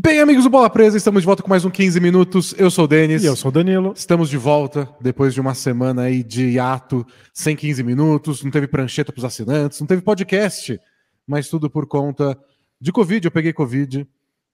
[0.00, 2.54] Bem, amigos do Bola Presa, estamos de volta com mais um 15 minutos.
[2.56, 3.24] Eu sou o Denis.
[3.24, 3.92] E eu sou o Danilo.
[3.96, 8.68] Estamos de volta depois de uma semana aí de hiato, sem 15 minutos, não teve
[8.68, 10.78] prancheta para os assinantes, não teve podcast,
[11.26, 12.38] mas tudo por conta
[12.80, 13.26] de Covid.
[13.26, 14.06] Eu peguei Covid.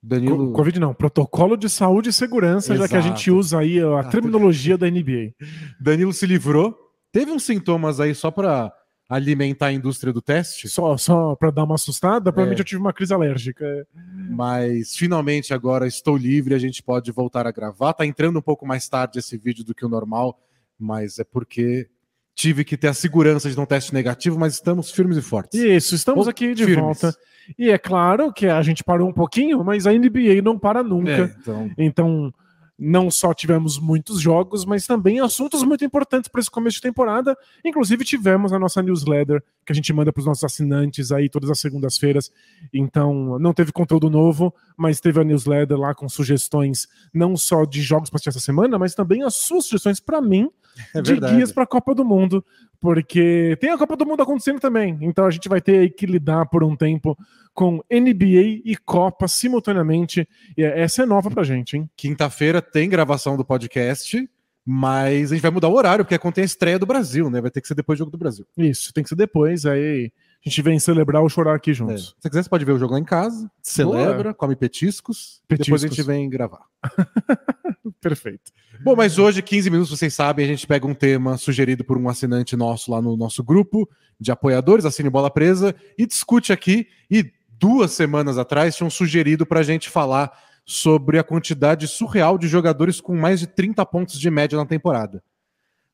[0.03, 0.47] Danilo.
[0.47, 2.89] Co Covid não, protocolo de saúde e segurança, Exato.
[2.89, 5.35] já que a gente usa aí a terminologia da NBA.
[5.79, 6.75] Danilo se livrou.
[7.13, 8.73] Teve uns sintomas aí só para
[9.09, 10.69] alimentar a indústria do teste.
[10.69, 12.63] Só, só para dar uma assustada, provavelmente é.
[12.63, 13.87] eu tive uma crise alérgica.
[14.31, 17.93] Mas finalmente agora estou livre, a gente pode voltar a gravar.
[17.93, 20.41] Tá entrando um pouco mais tarde esse vídeo do que o normal,
[20.79, 21.89] mas é porque
[22.35, 25.59] tive que ter a segurança de um teste negativo, mas estamos firmes e fortes.
[25.61, 26.83] Isso, estamos aqui de firmes.
[26.83, 27.17] volta.
[27.59, 31.11] E é claro que a gente parou um pouquinho, mas a NBA não para nunca.
[31.11, 31.71] É, então...
[31.79, 32.35] então
[32.79, 37.37] não só tivemos muitos jogos, mas também assuntos muito importantes para esse começo de temporada.
[37.65, 41.51] Inclusive, tivemos a nossa newsletter que a gente manda para os nossos assinantes aí todas
[41.51, 42.31] as segundas-feiras.
[42.73, 47.81] Então, não teve conteúdo novo, mas teve a newsletter lá com sugestões não só de
[47.81, 50.51] jogos para essa semana, mas também as suas sugestões para mim
[50.93, 52.45] é de guias para a Copa do Mundo,
[52.85, 54.99] porque tem a Copa do Mundo acontecendo também.
[55.01, 57.17] Então, a gente vai ter que lidar por um tempo
[57.55, 60.29] com NBA e Copa simultaneamente.
[60.55, 61.89] E essa é nova pra gente, hein?
[61.97, 64.29] Quinta-feira tem gravação do podcast,
[64.63, 67.41] mas a gente vai mudar o horário, porque contém a estreia do Brasil, né?
[67.41, 68.45] Vai ter que ser depois do jogo do Brasil.
[68.55, 70.13] Isso, tem que ser depois, aí
[70.45, 71.95] a gente vem celebrar ou chorar aqui juntos.
[71.95, 71.99] É.
[71.99, 74.35] Se você quiser, você pode ver o jogo lá em casa, celebra, Boa.
[74.35, 76.67] come petiscos, petiscos, depois a gente vem gravar.
[78.01, 78.53] Perfeito.
[78.83, 82.09] Bom, mas hoje, 15 minutos, vocês sabem, a gente pega um tema sugerido por um
[82.09, 83.89] assinante nosso lá no nosso grupo
[84.21, 86.89] de apoiadores, Assine Bola Presa, e discute aqui.
[87.11, 90.31] E duas semanas atrás tinham sugerido para a gente falar
[90.67, 95.23] sobre a quantidade surreal de jogadores com mais de 30 pontos de média na temporada.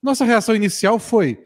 [0.03, 1.45] Nossa reação inicial foi: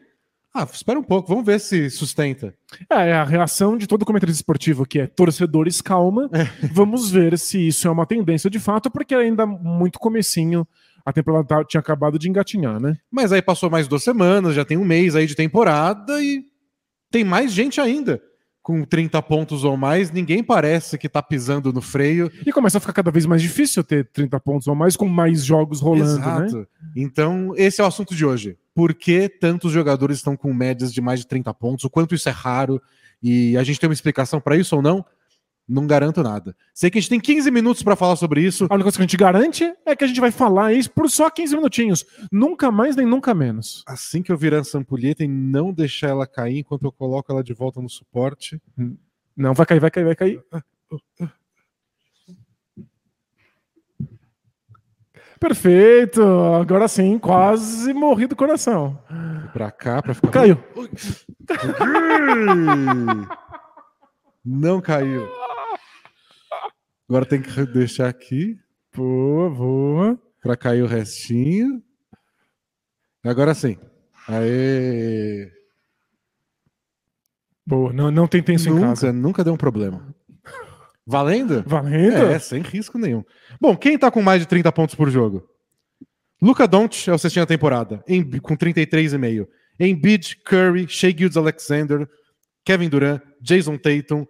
[0.55, 2.55] ah, espera um pouco, vamos ver se sustenta.
[2.89, 6.31] É, é a reação de todo comentarista esportivo, que é torcedores, calma.
[6.33, 6.45] É.
[6.73, 10.65] Vamos ver se isso é uma tendência de fato, porque ainda muito comecinho
[11.05, 12.97] a temporada tá, tinha acabado de engatinhar, né?
[13.11, 16.45] Mas aí passou mais duas semanas, já tem um mês aí de temporada e
[17.11, 18.23] tem mais gente ainda
[18.65, 22.33] com 30 pontos ou mais, ninguém parece que tá pisando no freio.
[22.47, 25.45] E começa a ficar cada vez mais difícil ter 30 pontos ou mais com mais
[25.45, 26.47] jogos rolando, né?
[26.47, 26.57] Exato.
[26.61, 26.67] né?
[26.97, 28.57] Então, esse é o assunto de hoje.
[28.75, 31.85] Por que tantos jogadores estão com médias de mais de 30 pontos?
[31.85, 32.81] O quanto isso é raro?
[33.23, 35.05] E a gente tem uma explicação para isso ou não?
[35.67, 36.55] Não garanto nada.
[36.75, 38.67] Sei que a gente tem 15 minutos para falar sobre isso.
[38.69, 41.09] A única coisa que a gente garante é que a gente vai falar isso por
[41.09, 42.05] só 15 minutinhos.
[42.31, 43.83] Nunca mais nem nunca menos.
[43.87, 47.43] Assim que eu virar essa ampulheta e não deixar ela cair enquanto eu coloco ela
[47.43, 48.61] de volta no suporte.
[49.35, 50.45] Não, vai cair, vai cair, vai cair.
[55.41, 56.23] Perfeito.
[56.61, 58.99] Agora sim, quase morri do coração.
[59.53, 60.31] Pra cá, pra ficar.
[60.31, 60.59] Caiu.
[64.45, 65.27] Não caiu.
[67.09, 68.59] Agora tem que deixar aqui.
[68.95, 70.23] Boa, boa.
[70.43, 71.83] Pra cair o restinho.
[73.23, 73.79] Agora sim.
[74.29, 75.51] Aê.
[77.67, 79.13] Boa, não, não tem tenso nunca, em casa.
[79.13, 80.15] Nunca deu um problema.
[81.07, 81.63] Valendo?
[81.67, 82.17] Valendo?
[82.17, 83.23] É, sem risco nenhum.
[83.61, 85.49] Bom, quem tá com mais de 30 pontos por jogo?
[86.41, 89.47] Luca Doncic é o sextinha temporada, em, com 33,5.
[89.79, 92.09] Embiid, Curry, Shea Gildes Alexander,
[92.65, 94.27] Kevin Durant, Jason Tatum,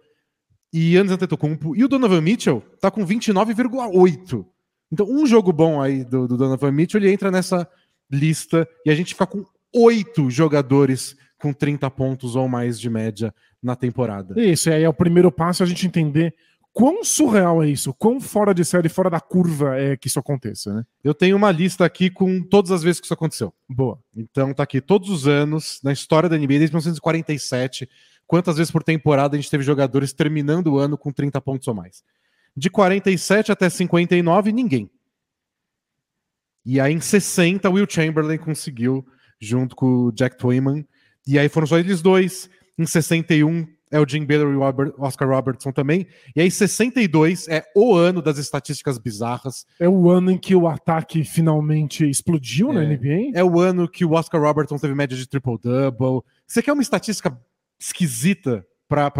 [0.75, 1.73] e Yannis Antetokounmpo.
[1.73, 4.45] E o Donovan Mitchell tá com 29,8.
[4.91, 7.65] Então, um jogo bom aí do, do, Donovan Mitchell, ele entra nessa
[8.11, 13.33] lista e a gente fica com oito jogadores com 30 pontos ou mais de média
[13.63, 14.39] na temporada.
[14.39, 16.35] Isso, e aí é o primeiro passo a gente entender
[16.73, 20.73] quão surreal é isso, quão fora de série, fora da curva é que isso aconteça,
[20.73, 20.83] né?
[21.01, 23.53] Eu tenho uma lista aqui com todas as vezes que isso aconteceu.
[23.69, 23.97] Boa.
[24.15, 27.87] Então tá aqui todos os anos na história da NBA desde 1947
[28.27, 31.73] quantas vezes por temporada a gente teve jogadores terminando o ano com 30 pontos ou
[31.73, 32.03] mais.
[32.55, 34.89] De 47 até 59, ninguém.
[36.65, 39.05] E aí em 60, Will Chamberlain conseguiu,
[39.39, 40.85] junto com o Jack Twyman.
[41.27, 42.49] E aí foram só eles dois.
[42.77, 46.07] Em 61 é o Jim Baylor e o Oscar Robertson também.
[46.35, 49.65] E aí 62 é o ano das estatísticas bizarras.
[49.79, 52.73] É o ano em que o ataque finalmente explodiu é.
[52.73, 53.31] na NBA.
[53.33, 56.21] É o ano que o Oscar Robertson teve média de triple-double.
[56.47, 57.37] Você quer uma estatística
[57.79, 59.11] esquisita para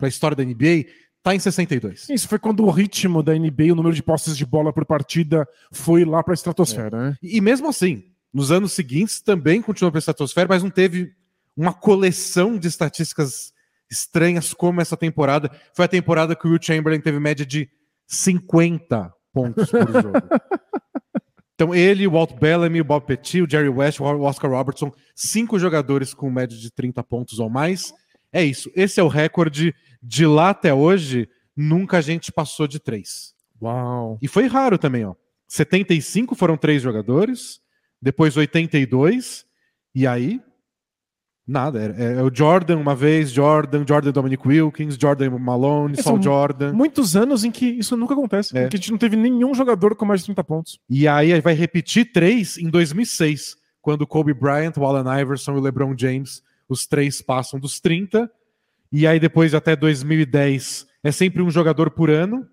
[0.00, 0.86] a história da NBA,
[1.22, 2.08] tá em 62.
[2.10, 5.48] Isso foi quando o ritmo da NBA, o número de posses de bola por partida,
[5.72, 7.00] foi lá para a estratosfera, é.
[7.00, 7.16] né?
[7.22, 11.12] E, e, mesmo assim, nos anos seguintes também continuou para a estratosfera, mas não teve
[11.56, 13.52] uma coleção de estatísticas
[13.90, 15.50] estranhas como essa temporada.
[15.74, 17.68] Foi a temporada que o Will Chamberlain teve média de
[18.06, 20.12] 50 pontos por jogo.
[21.54, 25.56] Então, ele, o Walt Bellamy, o Bob Petit, o Jerry West, o Oscar Robertson, cinco
[25.56, 27.94] jogadores com média de 30 pontos ou mais.
[28.34, 28.70] É isso.
[28.74, 29.72] Esse é o recorde
[30.02, 31.28] de lá até hoje.
[31.56, 33.32] Nunca a gente passou de três.
[33.62, 34.18] Uau!
[34.20, 35.14] E foi raro também, ó.
[35.46, 37.60] 75 foram três jogadores,
[38.02, 39.46] depois 82,
[39.94, 40.40] e aí
[41.46, 46.72] Nada, é, é, o Jordan uma vez, Jordan, Jordan Dominic Wilkins, Jordan Malone, Saul Jordan.
[46.72, 48.66] Muitos anos em que isso nunca acontece, é.
[48.66, 50.80] que a gente não teve nenhum jogador com mais de 30 pontos.
[50.88, 55.94] E aí vai repetir três em 2006, quando Kobe Bryant, Allen Iverson e o LeBron
[55.94, 56.42] James,
[56.74, 58.30] os três passam dos 30.
[58.92, 62.46] E aí depois até 2010 é sempre um jogador por ano.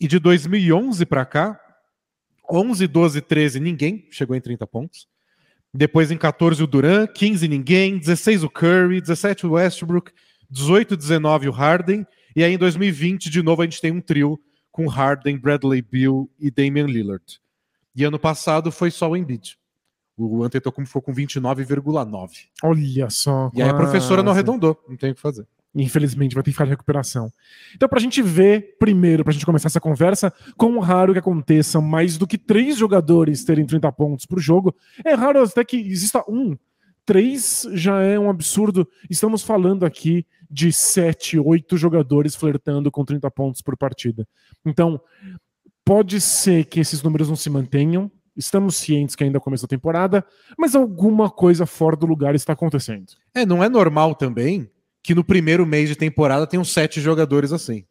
[0.00, 1.60] E de 2011 para cá,
[2.50, 5.08] 11, 12, 13 ninguém chegou em 30 pontos.
[5.72, 10.12] Depois em 14 o Duran, 15 ninguém, 16 o Curry, 17 o Westbrook,
[10.50, 14.38] 18 19 o Harden, e aí em 2020 de novo a gente tem um trio
[14.70, 17.40] com Harden, Bradley Beal e Damian Lillard.
[17.94, 19.56] E ano passado foi só o Embiid.
[20.16, 22.30] O Antetokounmpo ficou com 29,9.
[22.62, 23.50] Olha só.
[23.54, 25.46] E aí a professora não arredondou, não tem o que fazer.
[25.74, 27.32] Infelizmente, vai ter que ficar de recuperação.
[27.74, 31.18] Então, para a gente ver, primeiro, para a gente começar essa conversa, quão raro que
[31.18, 34.72] aconteça mais do que três jogadores terem 30 pontos por jogo.
[35.04, 36.56] É raro até que exista um.
[37.04, 38.88] Três já é um absurdo.
[39.10, 44.26] Estamos falando aqui de sete, oito jogadores flertando com 30 pontos por partida.
[44.64, 45.00] Então,
[45.84, 48.10] pode ser que esses números não se mantenham.
[48.36, 50.24] Estamos cientes que ainda começou a temporada,
[50.58, 53.12] mas alguma coisa fora do lugar está acontecendo.
[53.34, 54.68] É, não é normal também
[55.02, 57.84] que no primeiro mês de temporada tem uns sete jogadores assim.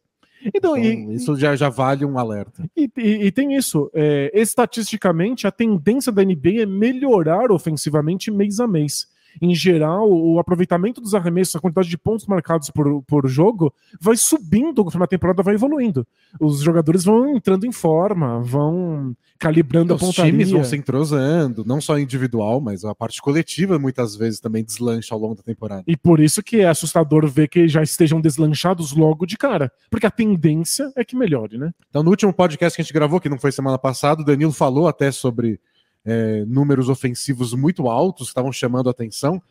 [0.54, 2.68] Então, então e, isso já, já vale um alerta.
[2.76, 3.90] E, e, e tem isso.
[3.94, 10.38] É, estatisticamente, a tendência da NBA é melhorar ofensivamente mês a mês em geral, o
[10.38, 15.08] aproveitamento dos arremessos, a quantidade de pontos marcados por, por jogo, vai subindo conforme a
[15.08, 16.06] temporada vai evoluindo.
[16.40, 20.32] Os jogadores vão entrando em forma, vão calibrando Os a pontaria.
[20.32, 24.64] Os times vão se entrosando, não só individual, mas a parte coletiva muitas vezes também
[24.64, 25.84] deslancha ao longo da temporada.
[25.86, 30.06] E por isso que é assustador ver que já estejam deslanchados logo de cara, porque
[30.06, 31.72] a tendência é que melhore, né?
[31.88, 34.52] Então, no último podcast que a gente gravou, que não foi semana passada, o Danilo
[34.52, 35.60] falou até sobre
[36.04, 39.42] é, números ofensivos muito altos estavam chamando a atenção.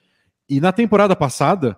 [0.47, 1.77] E na temporada passada,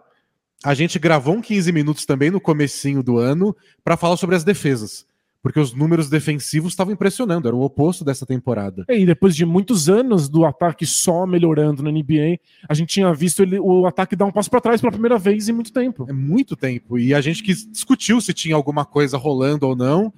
[0.63, 4.43] a gente gravou um 15 minutos também no comecinho do ano para falar sobre as
[4.43, 5.05] defesas.
[5.41, 8.83] Porque os números defensivos estavam impressionando, era o oposto dessa temporada.
[8.89, 13.43] E depois de muitos anos do ataque só melhorando na NBA, a gente tinha visto
[13.43, 16.07] ele, o ataque dar um passo para trás pela primeira vez em muito tempo.
[16.09, 16.97] É muito tempo.
[16.97, 20.11] E a gente que discutiu se tinha alguma coisa rolando ou não.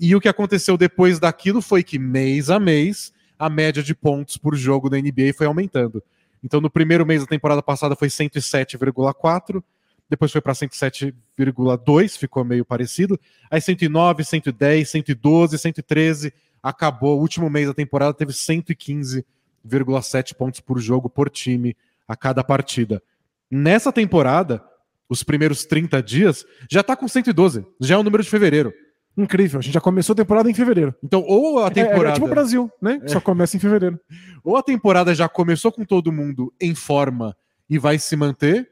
[0.00, 4.36] E o que aconteceu depois daquilo foi que mês a mês a média de pontos
[4.36, 6.02] por jogo da NBA foi aumentando.
[6.42, 9.62] Então, no primeiro mês da temporada passada foi 107,4,
[10.08, 13.18] depois foi para 107,2, ficou meio parecido.
[13.50, 16.32] Aí 109, 110, 112, 113,
[16.62, 17.18] acabou.
[17.18, 21.76] O último mês da temporada teve 115,7 pontos por jogo por time
[22.06, 23.02] a cada partida.
[23.50, 24.62] Nessa temporada,
[25.08, 28.72] os primeiros 30 dias, já está com 112, já é o número de fevereiro.
[29.16, 30.94] Incrível, a gente já começou a temporada em fevereiro.
[31.02, 32.08] Então, ou a temporada.
[32.08, 33.00] É, é tipo o Brasil, né?
[33.02, 33.08] É.
[33.08, 34.00] Só começa em fevereiro.
[34.42, 37.36] Ou a temporada já começou com todo mundo em forma
[37.68, 38.68] e vai se manter,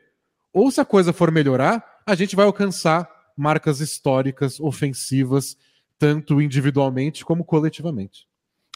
[0.53, 5.57] ou se a coisa for melhorar, a gente vai alcançar marcas históricas, ofensivas,
[5.99, 8.27] tanto individualmente como coletivamente.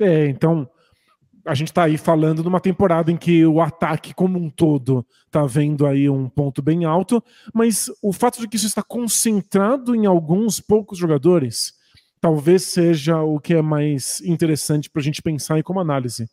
[0.01, 0.69] É, então,
[1.47, 5.45] a gente está aí falando numa temporada em que o ataque como um todo está
[5.45, 10.07] vendo aí um ponto bem alto, mas o fato de que isso está concentrado em
[10.07, 11.75] alguns poucos jogadores
[12.25, 16.27] talvez seja o que é mais interessante para a gente pensar em como análise.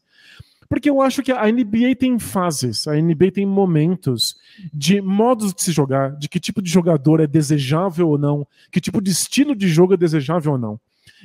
[0.69, 4.37] Porque eu acho que a NBA tem fases, a NBA tem momentos
[4.73, 8.79] de modos de se jogar, de que tipo de jogador é desejável ou não, que
[8.79, 10.79] tipo de estilo de jogo é desejável ou não.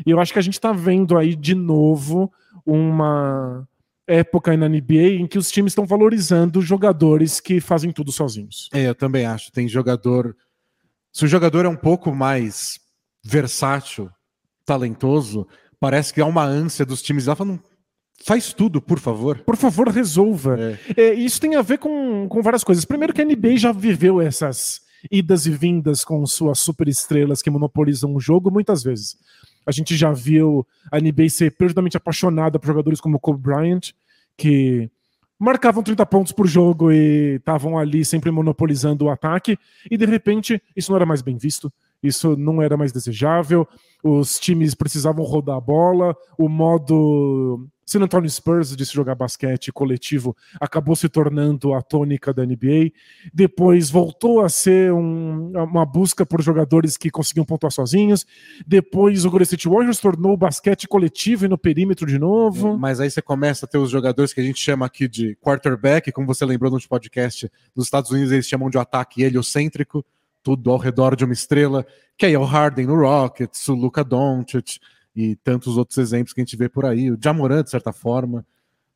[0.05, 2.33] E eu acho que a gente está vendo aí de novo
[2.67, 3.69] uma
[4.07, 8.69] época na NBA em que os times estão valorizando jogadores que fazem tudo sozinhos.
[8.73, 9.51] É, eu também acho.
[9.51, 10.37] Tem jogador.
[11.13, 12.79] Se o jogador é um pouco mais
[13.25, 14.11] versátil,
[14.65, 15.47] talentoso,
[15.81, 17.61] parece que há uma ânsia dos times lá falando.
[18.25, 19.41] Faz tudo, por favor.
[19.41, 20.57] Por favor, resolva.
[20.59, 21.01] É.
[21.03, 22.85] É, isso tem a ver com, com várias coisas.
[22.85, 28.15] Primeiro que a NBA já viveu essas idas e vindas com suas superestrelas que monopolizam
[28.15, 29.17] o jogo muitas vezes.
[29.67, 33.93] A gente já viu a NBA ser perdidamente apaixonada por jogadores como Kobe Bryant,
[34.37, 34.91] que
[35.39, 39.59] marcavam 30 pontos por jogo e estavam ali sempre monopolizando o ataque,
[39.91, 43.67] e de repente isso não era mais bem visto, isso não era mais desejável,
[44.03, 49.71] os times precisavam rodar a bola, o modo San Antonio Spurs de se jogar basquete
[49.71, 52.91] coletivo acabou se tornando a tônica da NBA.
[53.33, 58.27] Depois voltou a ser um, uma busca por jogadores que conseguiam pontuar sozinhos.
[58.67, 62.77] Depois o Golden State Warriors tornou o basquete coletivo e no perímetro de novo.
[62.77, 66.11] Mas aí você começa a ter os jogadores que a gente chama aqui de quarterback,
[66.11, 70.05] como você lembrou no podcast, nos Estados Unidos eles chamam de ataque heliocêntrico,
[70.43, 74.03] tudo ao redor de uma estrela, que aí é o Harden no Rockets, o Luca
[74.05, 74.79] Doncic,
[75.17, 77.11] e tantos outros exemplos que a gente vê por aí.
[77.11, 78.45] O Jamoran, de certa forma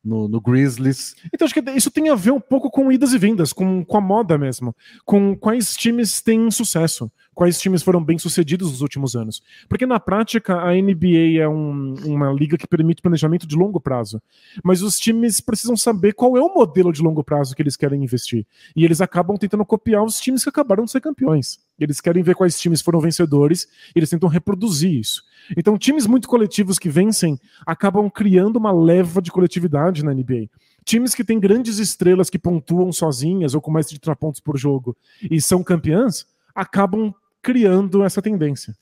[0.03, 1.15] no, no, Grizzlies.
[1.33, 3.97] Então acho que isso tem a ver um pouco com idas e vindas, com, com
[3.97, 4.75] a moda mesmo,
[5.05, 9.41] com quais times têm sucesso, quais times foram bem sucedidos nos últimos anos.
[9.69, 14.21] Porque na prática a NBA é um, uma liga que permite planejamento de longo prazo,
[14.63, 18.03] mas os times precisam saber qual é o modelo de longo prazo que eles querem
[18.03, 18.45] investir.
[18.75, 21.59] E eles acabam tentando copiar os times que acabaram de ser campeões.
[21.83, 25.23] Eles querem ver quais times foram vencedores, e eles tentam reproduzir isso.
[25.57, 30.49] Então, times muito coletivos que vencem acabam criando uma leva de coletividade na NBA.
[30.85, 34.57] Times que têm grandes estrelas que pontuam sozinhas ou com mais de 30 pontos por
[34.57, 34.95] jogo
[35.29, 38.75] e são campeãs, acabam criando essa tendência.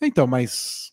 [0.00, 0.92] Então, mas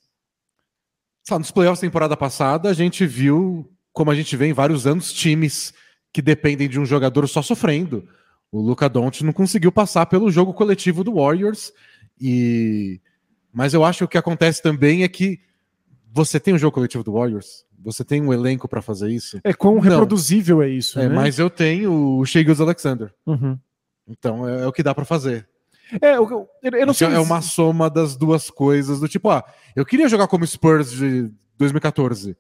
[1.24, 4.88] sabe, nos playoffs da temporada passada, a gente viu, como a gente vê em vários
[4.88, 5.74] anos, times
[6.12, 8.08] que dependem de um jogador só sofrendo.
[8.52, 11.72] O Luca Doncic não conseguiu passar pelo jogo coletivo do Warriors
[12.20, 13.00] e
[13.52, 15.40] mas eu acho que o que acontece também é que
[16.12, 19.40] você tem um jogo coletivo do Warriors, você tem um elenco para fazer isso.
[19.44, 21.00] É quão reproduzível é isso.
[21.00, 21.16] É, né?
[21.16, 23.14] mas eu tenho o Shea Alexander.
[23.26, 23.58] Uhum.
[24.08, 25.48] Então é, é, o que dá para fazer.
[26.02, 27.08] É, eu, eu não sei.
[27.08, 29.44] É uma soma das duas coisas, do tipo, ah,
[29.76, 32.38] eu queria jogar como Spurs de 2014.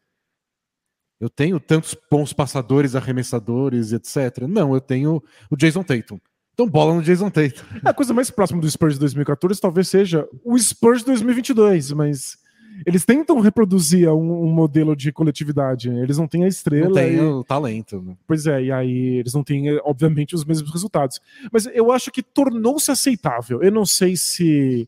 [1.19, 4.47] Eu tenho tantos bons passadores, arremessadores, etc.
[4.47, 6.17] Não, eu tenho o Jason Tatum.
[6.53, 7.63] Então, bola no Jason Tatum.
[7.83, 12.38] A coisa mais próxima do Spurs de 2014 talvez seja o Spurs de 2022, mas
[12.85, 15.89] eles tentam reproduzir um, um, modelo de coletividade.
[15.89, 16.88] Eles não têm a estrela.
[16.88, 17.19] Não tem e...
[17.19, 18.01] o talento.
[18.01, 18.15] Né?
[18.27, 21.19] Pois é, e aí eles não têm, obviamente, os mesmos resultados.
[21.51, 23.61] Mas eu acho que tornou-se aceitável.
[23.61, 24.88] Eu não sei se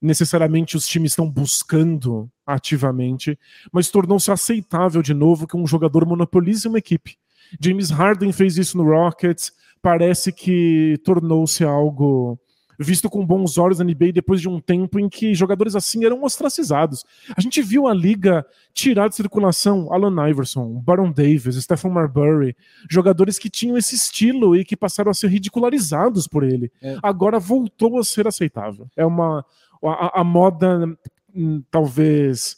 [0.00, 3.38] necessariamente os times estão buscando ativamente,
[3.72, 7.16] mas tornou-se aceitável de novo que um jogador monopolize uma equipe.
[7.60, 9.52] James Harden fez isso no Rockets,
[9.82, 12.38] parece que tornou-se algo
[12.82, 16.24] visto com bons olhos na NBA depois de um tempo em que jogadores assim eram
[16.24, 17.04] ostracizados.
[17.36, 22.56] A gente viu a liga tirar de circulação Alan Iverson, Baron Davis, Stephen Marbury,
[22.88, 26.72] jogadores que tinham esse estilo e que passaram a ser ridicularizados por ele.
[26.80, 26.96] É.
[27.02, 28.88] Agora voltou a ser aceitável.
[28.96, 29.44] É uma
[29.82, 30.86] a, a moda
[31.34, 32.56] hum, talvez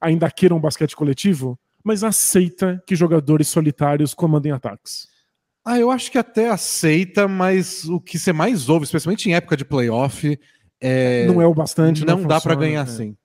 [0.00, 5.08] ainda queira um basquete coletivo, mas aceita que jogadores solitários comandem ataques.
[5.64, 9.56] Ah, eu acho que até aceita, mas o que você mais ouve, especialmente em época
[9.56, 10.38] de playoff,
[10.80, 11.26] é...
[11.26, 12.04] não é o bastante.
[12.04, 12.82] Não, não dá para ganhar é.
[12.82, 13.16] assim.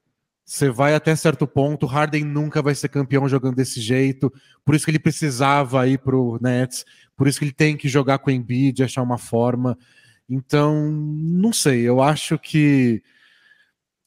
[0.44, 4.34] Você vai até certo ponto, Harden nunca vai ser campeão jogando desse jeito,
[4.66, 6.84] por isso que ele precisava ir pro Nets,
[7.16, 9.78] por isso que ele tem que jogar com o Embiid, achar uma forma.
[10.28, 13.02] Então, não sei, eu acho que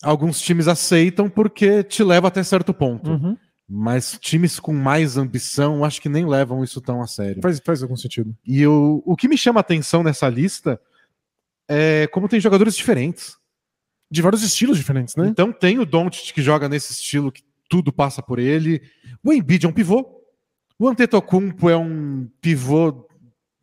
[0.05, 3.11] alguns times aceitam porque te leva até certo ponto.
[3.11, 3.37] Uhum.
[3.69, 7.41] Mas times com mais ambição, acho que nem levam isso tão a sério.
[7.43, 8.37] Faz, faz algum sentido.
[8.47, 10.79] E eu, o que me chama a atenção nessa lista
[11.69, 13.37] é como tem jogadores diferentes.
[14.11, 15.27] De vários estilos diferentes, né?
[15.27, 18.83] Então tem o Doncic que joga nesse estilo que tudo passa por ele.
[19.25, 20.21] O Embiid é um pivô.
[20.79, 23.09] O Antetokounmpo é um pivô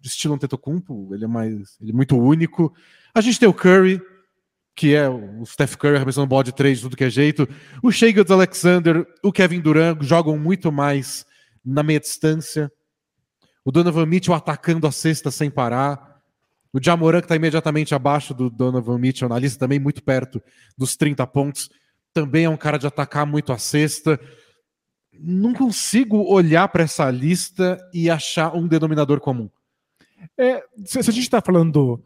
[0.04, 2.74] estilo Antetokounmpo, ele é mais, ele é muito único.
[3.14, 4.02] A gente tem o Curry,
[4.82, 7.48] que é o Steph Curry arremessando bola de três de tudo que é jeito.
[7.84, 11.24] O Shea Alexander, o Kevin Durant jogam muito mais
[11.64, 12.72] na meia distância.
[13.64, 16.20] O Donovan Mitchell atacando a cesta sem parar.
[16.74, 20.42] O Jamoran, que está imediatamente abaixo do Donovan Mitchell na lista, também muito perto
[20.76, 21.70] dos 30 pontos.
[22.12, 24.20] Também é um cara de atacar muito a cesta.
[25.14, 29.48] Não consigo olhar para essa lista e achar um denominador comum.
[30.36, 32.04] É, se a gente está falando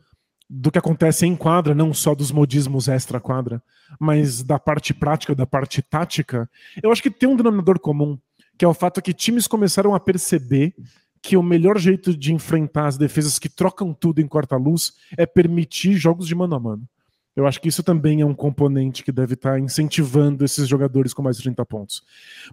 [0.50, 3.62] do que acontece em quadra, não só dos modismos extra-quadra,
[4.00, 6.50] mas da parte prática, da parte tática,
[6.82, 8.18] eu acho que tem um denominador comum,
[8.58, 10.74] que é o fato que times começaram a perceber
[11.22, 15.94] que o melhor jeito de enfrentar as defesas que trocam tudo em quarta-luz é permitir
[15.94, 16.88] jogos de mano a mano.
[17.36, 21.22] Eu acho que isso também é um componente que deve estar incentivando esses jogadores com
[21.22, 22.02] mais de 30 pontos.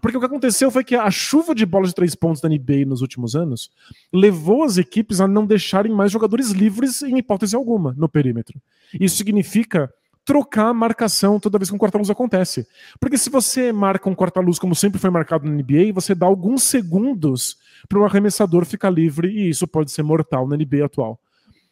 [0.01, 2.85] Porque o que aconteceu foi que a chuva de bolas de três pontos da NBA
[2.87, 3.71] nos últimos anos
[4.13, 8.61] levou as equipes a não deixarem mais jogadores livres em hipótese alguma no perímetro.
[8.99, 9.89] Isso significa
[10.25, 12.67] trocar a marcação toda vez que um quarta-luz acontece.
[12.99, 16.65] Porque se você marca um quarta-luz como sempre foi marcado na NBA, você dá alguns
[16.65, 17.57] segundos
[17.89, 21.21] para o arremessador ficar livre e isso pode ser mortal na NBA atual.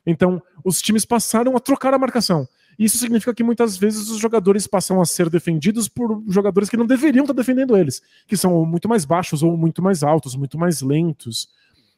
[0.06, 2.48] Então, os times passaram a trocar a marcação.
[2.80, 6.86] Isso significa que muitas vezes os jogadores passam a ser defendidos por jogadores que não
[6.86, 10.80] deveriam estar defendendo eles, que são muito mais baixos ou muito mais altos, muito mais
[10.80, 11.50] lentos.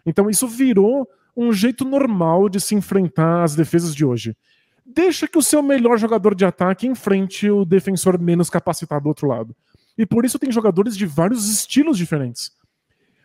[0.04, 4.36] Então isso virou um jeito normal de se enfrentar as defesas de hoje.
[4.84, 9.28] Deixa que o seu melhor jogador de ataque enfrente o defensor menos capacitado do outro
[9.28, 9.54] lado.
[9.96, 12.50] E por isso tem jogadores de vários estilos diferentes.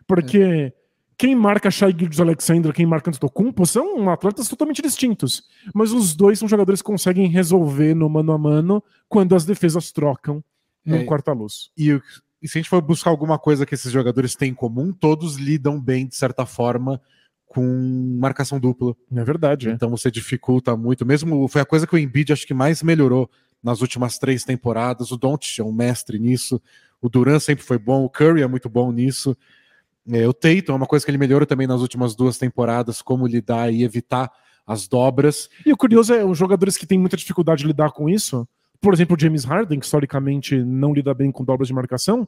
[0.05, 0.71] Porque
[1.17, 5.43] quem marca Shai Gildes Alexander, quem marca Antetokounmpo são atletas totalmente distintos.
[5.73, 9.91] Mas os dois são jogadores que conseguem resolver no mano a mano quando as defesas
[9.91, 10.43] trocam
[10.85, 11.71] no é, quarta-luz.
[11.77, 11.99] E
[12.41, 15.35] e se a gente for buscar alguma coisa que esses jogadores têm em comum, todos
[15.35, 17.01] lidam bem, de certa forma,
[17.47, 17.63] com
[18.19, 18.95] marcação dupla.
[19.11, 19.69] É verdade.
[19.69, 19.71] É.
[19.71, 21.05] Então você dificulta muito.
[21.05, 23.29] Mesmo foi a coisa que o Embiid acho que mais melhorou
[23.63, 25.11] nas últimas três temporadas.
[25.11, 26.61] O Doncic é um mestre nisso.
[27.01, 28.03] O Duran sempre foi bom.
[28.03, 29.35] O Curry é muito bom nisso.
[30.11, 33.27] É, o Tatum é uma coisa que ele melhorou também nas últimas duas temporadas, como
[33.27, 34.31] lidar e evitar
[34.65, 35.49] as dobras.
[35.65, 38.47] E o curioso é os jogadores que têm muita dificuldade de lidar com isso.
[38.79, 42.27] Por exemplo, o James Harden, que historicamente não lida bem com dobras de marcação,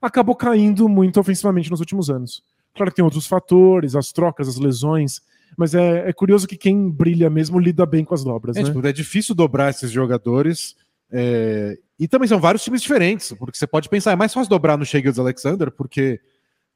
[0.00, 2.42] acabou caindo muito ofensivamente nos últimos anos.
[2.74, 5.20] Claro que tem outros fatores, as trocas, as lesões,
[5.56, 8.56] mas é, é curioso que quem brilha mesmo lida bem com as dobras.
[8.56, 8.66] É, né?
[8.66, 10.76] tipo, é difícil dobrar esses jogadores.
[11.10, 11.76] É...
[11.98, 14.86] E também são vários times diferentes, porque você pode pensar, é mais fácil dobrar no
[14.86, 16.20] Shea Alexander, porque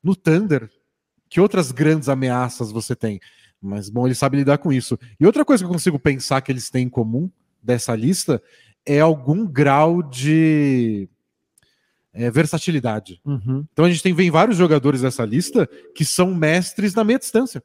[0.04, 0.70] no Thunder,
[1.28, 3.18] que outras grandes ameaças você tem?
[3.60, 4.98] Mas, bom, ele sabe lidar com isso.
[5.18, 7.30] E outra coisa que eu consigo pensar que eles têm em comum
[7.62, 8.42] dessa lista
[8.84, 11.08] é algum grau de
[12.12, 13.20] é, versatilidade.
[13.24, 13.66] Uhum.
[13.72, 17.62] Então a gente tem vem vários jogadores dessa lista que são mestres na meia distância.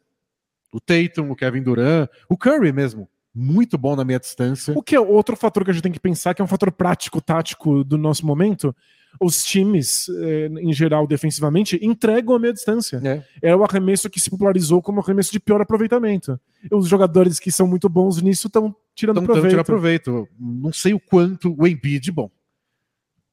[0.72, 3.10] O Tatum, o Kevin Durant, o Curry mesmo.
[3.34, 4.74] Muito bom na meia distância.
[4.78, 6.72] O que é outro fator que a gente tem que pensar, que é um fator
[6.72, 8.76] prático, tático do nosso momento.
[9.20, 13.02] Os times, eh, em geral, defensivamente, entregam a meia distância.
[13.04, 13.50] É.
[13.50, 16.40] é o arremesso que se popularizou como arremesso de pior aproveitamento.
[16.72, 19.56] Os jogadores que são muito bons nisso estão tirando tão, proveito.
[19.56, 20.28] Tão proveito.
[20.40, 22.30] Não sei o quanto o Embiid, bom,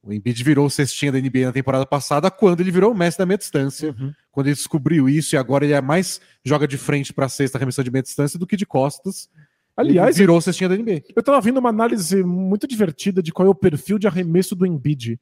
[0.07, 3.25] o Embiid virou cestinha da NBA na temporada passada, quando ele virou o mestre da
[3.25, 3.93] meia distância.
[3.99, 4.13] Uhum.
[4.31, 7.57] Quando ele descobriu isso e agora ele é mais joga de frente para a sexta
[7.57, 9.29] remissão de meia distância do que de costas.
[9.77, 11.03] Aliás, virou cestinha da NBA.
[11.15, 14.65] Eu estava vendo uma análise muito divertida de qual é o perfil de arremesso do
[14.65, 15.19] Embiid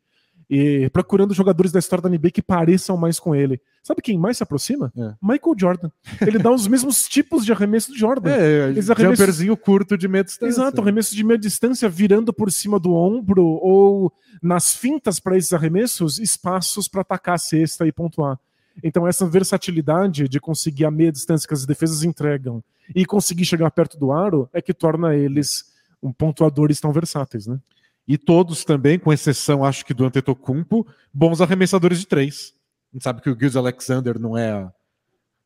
[0.49, 3.59] e procurando jogadores da história da NBA que pareçam mais com ele.
[3.83, 4.93] Sabe quem mais se aproxima?
[4.95, 5.13] É.
[5.21, 5.89] Michael Jordan.
[6.21, 8.31] Ele dá os mesmos tipos de arremesso do Jordan.
[8.31, 9.19] É, Eles arremessos...
[9.19, 10.61] jumperzinho curto de meia distância.
[10.61, 15.51] Exato, arremesso de meia distância virando por cima do ombro ou nas fintas para esses
[15.51, 18.39] arremessos, espaços para atacar a cesta e pontuar.
[18.83, 23.71] Então essa versatilidade de conseguir a meia distância que as defesas entregam e conseguir chegar
[23.71, 27.59] perto do aro é que torna eles um pontuadores tão versáteis, né?
[28.07, 32.53] e todos também, com exceção, acho que do Antetokounmpo, bons arremessadores de três.
[32.91, 34.71] A gente sabe que o Gilles Alexander não é a,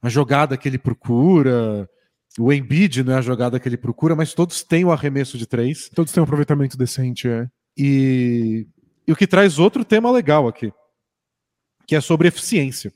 [0.01, 1.89] a, jogada que ele procura,
[2.37, 5.47] o Embiid não é a jogada que ele procura, mas todos têm o arremesso de
[5.47, 5.89] três.
[5.95, 7.47] Todos têm um aproveitamento decente, é.
[7.77, 8.67] E,
[9.07, 10.71] e o que traz outro tema legal aqui,
[11.87, 12.93] que é sobre eficiência.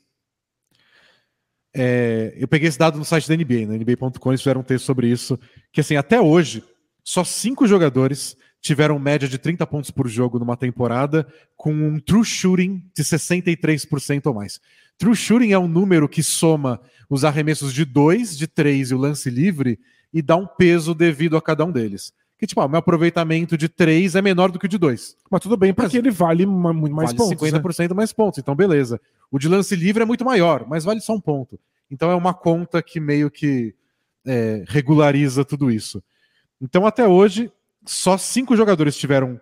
[1.74, 4.84] É, eu peguei esse dado no site da NBA, na NBA.com, eles fizeram um texto
[4.84, 5.38] sobre isso,
[5.72, 6.62] que assim, até hoje,
[7.02, 12.24] só cinco jogadores tiveram média de 30 pontos por jogo numa temporada, com um true
[12.24, 14.58] shooting de 63% ou mais.
[14.96, 18.98] True shooting é um número que soma os arremessos de 2, de 3 e o
[18.98, 19.78] lance livre
[20.12, 22.12] e dá um peso devido a cada um deles.
[22.38, 25.16] Que tipo, o meu aproveitamento de 3 é menor do que o de 2.
[25.30, 27.48] Mas tudo bem, porque mas ele vale muito mais vale pontos.
[27.48, 27.94] 50% né?
[27.94, 29.00] mais pontos, então beleza.
[29.30, 31.58] O de lance livre é muito maior, mas vale só um ponto.
[31.90, 33.74] Então é uma conta que meio que
[34.26, 36.02] é, regulariza tudo isso.
[36.60, 37.52] Então até hoje,
[37.86, 39.40] só cinco jogadores tiveram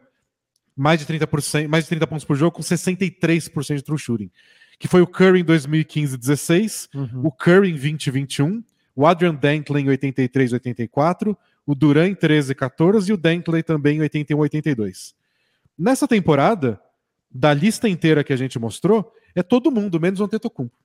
[0.76, 4.30] mais de 30%, mais de 30 pontos por jogo com 63% de true shooting.
[4.78, 7.26] Que foi o Curry em 2015-16, uhum.
[7.26, 8.64] o Curry em 2021,
[8.96, 15.14] o Adrian Dantley em 83-84, o Duran em 13-14 e o Dantley também em 81-82.
[15.78, 16.80] Nessa temporada,
[17.30, 20.76] da lista inteira que a gente mostrou, é todo mundo, menos o Antetokounmpo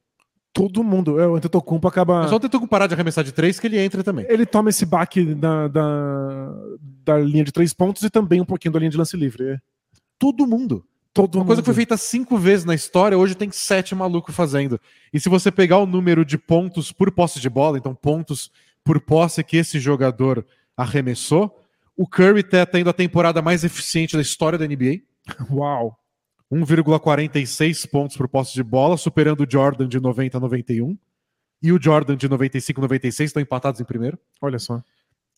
[0.58, 1.20] todo mundo.
[1.20, 2.26] É, o Antetokounmpo acaba.
[2.26, 4.26] É só o Antetokounmpo parar de arremessar de três que ele entra também.
[4.28, 6.54] Ele toma esse baque da, da,
[7.06, 9.52] da linha de três pontos e também um pouquinho da linha de lance livre.
[9.52, 9.58] É.
[10.18, 10.84] Todo mundo.
[11.14, 11.48] Todo Uma mundo.
[11.48, 14.80] coisa que foi feita cinco vezes na história, hoje tem sete malucos fazendo.
[15.14, 18.52] E se você pegar o número de pontos por posse de bola, então pontos
[18.84, 20.46] por posse que esse jogador
[20.78, 21.60] arremessou,
[21.96, 25.02] o Curry tá tendo a temporada mais eficiente da história da NBA.
[25.52, 26.00] Uau!
[26.52, 30.98] 1,46 pontos por posse de bola, superando o Jordan de 90 a 91.
[31.62, 34.18] E o Jordan de 95 a 96 estão empatados em primeiro.
[34.40, 34.82] Olha só.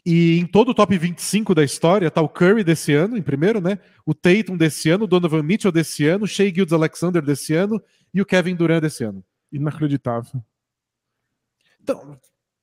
[0.05, 3.59] E em todo o top 25 da história tá o Curry desse ano, em primeiro,
[3.59, 3.79] né?
[4.05, 7.81] O Tatum desse ano, o Donovan Mitchell desse ano, o Shea Gildes Alexander desse ano
[8.13, 9.23] e o Kevin Durant desse ano.
[9.51, 10.41] Inacreditável.
[11.81, 12.17] Então,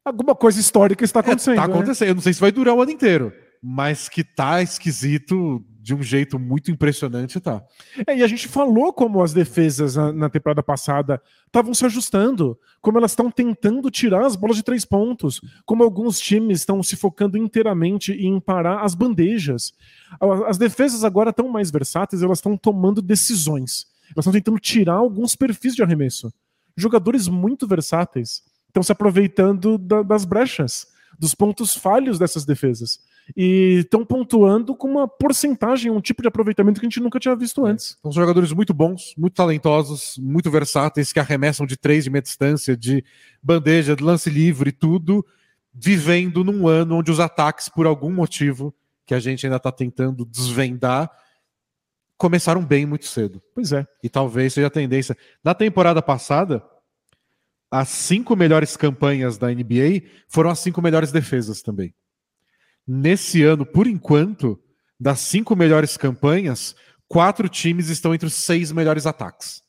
[0.06, 1.54] alguma coisa histórica está acontecendo.
[1.54, 2.06] É, tá acontecendo.
[2.06, 2.10] Né?
[2.12, 6.02] Eu não sei se vai durar o ano inteiro, mas que tá esquisito de um
[6.02, 7.62] jeito muito impressionante, tá.
[8.06, 12.58] É, e a gente falou como as defesas na, na temporada passada estavam se ajustando,
[12.80, 16.96] como elas estão tentando tirar as bolas de três pontos, como alguns times estão se
[16.96, 19.72] focando inteiramente em parar as bandejas.
[20.48, 23.86] As defesas agora estão mais versáteis, elas estão tomando decisões.
[24.06, 26.32] Elas estão tentando tirar alguns perfis de arremesso.
[26.76, 28.42] Jogadores muito versáteis
[28.76, 30.86] estão se aproveitando da, das brechas,
[31.18, 33.00] dos pontos falhos dessas defesas.
[33.34, 37.34] e estão pontuando com uma porcentagem, um tipo de aproveitamento que a gente nunca tinha
[37.34, 37.70] visto é.
[37.70, 37.96] antes.
[38.02, 42.76] São jogadores muito bons, muito talentosos, muito versáteis, que arremessam de três de meia distância,
[42.76, 43.02] de
[43.42, 45.24] bandeja, de lance livre, tudo,
[45.74, 48.72] vivendo num ano onde os ataques, por algum motivo
[49.04, 51.10] que a gente ainda está tentando desvendar,
[52.16, 53.42] começaram bem muito cedo.
[53.54, 53.86] Pois é.
[54.02, 55.16] E talvez seja a tendência.
[55.42, 56.62] Na temporada passada,
[57.70, 61.94] as cinco melhores campanhas da NBA foram as cinco melhores defesas também.
[62.86, 64.58] Nesse ano, por enquanto,
[64.98, 66.74] das cinco melhores campanhas,
[67.08, 69.62] quatro times estão entre os seis melhores ataques.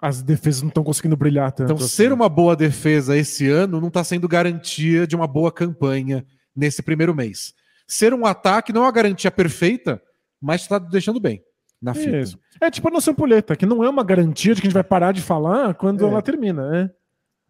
[0.00, 1.72] As defesas não estão conseguindo brilhar tanto.
[1.72, 1.94] Então, assim.
[1.94, 6.82] ser uma boa defesa esse ano não está sendo garantia de uma boa campanha nesse
[6.82, 7.52] primeiro mês.
[7.86, 10.00] Ser um ataque não é uma garantia perfeita,
[10.40, 11.42] mas está deixando bem
[11.80, 12.18] na fita.
[12.18, 12.38] Isso.
[12.60, 14.84] É tipo a nossa ampulheta, que não é uma garantia de que a gente vai
[14.84, 16.08] parar de falar quando é.
[16.08, 16.90] ela termina, né?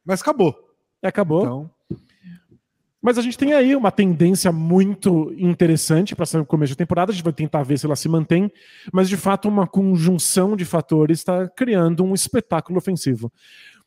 [0.08, 0.56] Mas acabou.
[1.02, 1.42] É, acabou.
[1.42, 1.70] Então...
[3.00, 7.12] Mas a gente tem aí uma tendência muito interessante para o começo da temporada.
[7.12, 8.50] A gente vai tentar ver se ela se mantém,
[8.92, 13.30] mas de fato uma conjunção de fatores está criando um espetáculo ofensivo.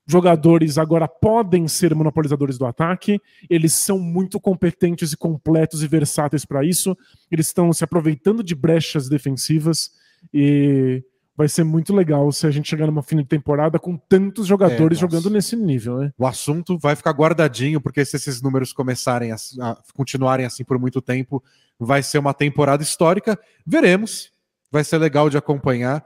[0.07, 6.45] Jogadores agora podem ser monopolizadores do ataque, eles são muito competentes e completos e versáteis
[6.45, 6.97] para isso.
[7.29, 9.91] Eles estão se aproveitando de brechas defensivas
[10.33, 11.03] e
[11.41, 14.99] vai ser muito legal se a gente chegar numa fim de temporada com tantos jogadores
[14.99, 16.13] é, jogando nesse nível, né?
[16.15, 20.77] O assunto vai ficar guardadinho, porque se esses números começarem a, a, continuarem assim por
[20.77, 21.43] muito tempo,
[21.79, 23.39] vai ser uma temporada histórica.
[23.65, 24.31] Veremos.
[24.71, 26.05] Vai ser legal de acompanhar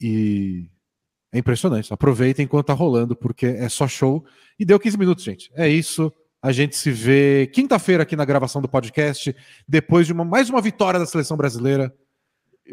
[0.00, 0.66] e
[1.30, 1.92] é impressionante.
[1.92, 4.24] Aproveitem enquanto tá rolando, porque é só show.
[4.58, 5.50] E deu 15 minutos, gente.
[5.54, 6.10] É isso.
[6.40, 9.36] A gente se vê quinta-feira aqui na gravação do podcast,
[9.68, 11.94] depois de uma, mais uma vitória da seleção brasileira.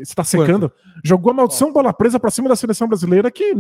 [0.04, 0.70] Você tá secando?
[0.70, 0.76] Quanto?
[1.04, 3.54] Jogou a maldição bola presa para cima da seleção brasileira que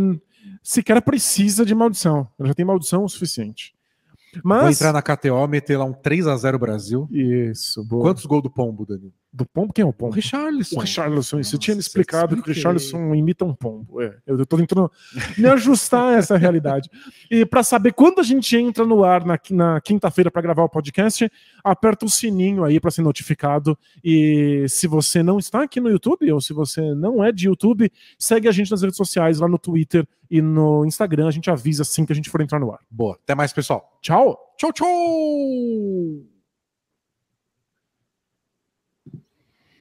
[0.63, 2.27] sequer precisa de maldição.
[2.37, 3.75] Ela já tem maldição o suficiente.
[4.43, 4.61] Mas...
[4.61, 7.07] Vou entrar na KTO, meter lá um 3 a 0 Brasil.
[7.11, 8.03] Isso, boa.
[8.03, 9.13] Quantos gols do Pombo, Danilo?
[9.37, 9.71] Do Pombo?
[9.71, 10.13] Quem é o Pombo?
[10.13, 10.77] O Richarlison.
[10.77, 14.01] O Richarlison, você tinha me explicado que o Richarlison imita um pombo.
[14.01, 14.91] É, eu tô tentando
[15.37, 16.89] me ajustar a essa realidade.
[17.29, 20.69] E para saber quando a gente entra no ar na, na quinta-feira para gravar o
[20.69, 21.31] podcast,
[21.63, 23.77] aperta o sininho aí para ser notificado.
[24.03, 27.91] E se você não está aqui no YouTube, ou se você não é de YouTube,
[28.17, 31.27] segue a gente nas redes sociais, lá no Twitter e no Instagram.
[31.27, 32.79] A gente avisa assim que a gente for entrar no ar.
[32.89, 33.19] Boa.
[33.23, 33.99] Até mais, pessoal.
[34.01, 34.35] Tchau.
[34.57, 36.36] Tchau, tchau.